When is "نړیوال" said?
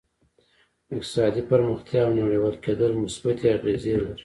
2.21-2.55